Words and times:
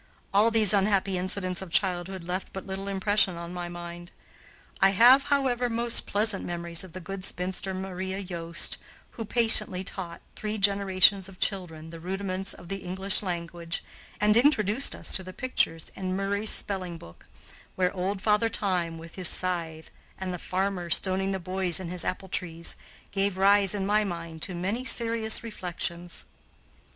All 0.33 0.49
these 0.49 0.73
unhappy 0.73 1.15
incidents 1.15 1.61
of 1.61 1.69
childhood 1.69 2.23
left 2.23 2.51
but 2.53 2.65
little 2.65 2.87
impression 2.87 3.37
on 3.37 3.53
my 3.53 3.69
mind. 3.69 4.11
I 4.81 4.89
have, 4.97 5.25
however, 5.25 5.69
most 5.69 6.07
pleasant 6.07 6.43
memories 6.43 6.83
of 6.83 6.93
the 6.93 6.99
good 6.99 7.23
spinster, 7.23 7.71
Maria 7.75 8.17
Yost, 8.17 8.77
who 9.11 9.25
patiently 9.25 9.83
taught 9.83 10.21
three 10.35 10.57
generations 10.57 11.29
of 11.29 11.37
children 11.39 11.91
the 11.91 11.99
rudiments 11.99 12.51
of 12.51 12.67
the 12.67 12.77
English 12.77 13.21
language, 13.21 13.83
and 14.19 14.35
introduced 14.35 14.95
us 14.95 15.11
to 15.11 15.23
the 15.23 15.33
pictures 15.33 15.91
in 15.95 16.15
"Murray's 16.15 16.49
Spelling 16.49 16.97
book," 16.97 17.27
where 17.75 17.93
Old 17.93 18.23
Father 18.23 18.49
Time, 18.49 18.97
with 18.97 19.13
his 19.13 19.27
scythe, 19.27 19.91
and 20.17 20.33
the 20.33 20.39
farmer 20.39 20.89
stoning 20.89 21.31
the 21.31 21.39
boys 21.39 21.79
in 21.79 21.89
his 21.89 22.03
apple 22.03 22.27
trees, 22.27 22.75
gave 23.11 23.37
rise 23.37 23.75
in 23.75 23.85
my 23.85 24.03
mind 24.03 24.41
to 24.41 24.55
many 24.55 24.83
serious 24.83 25.43
reflections. 25.43 26.25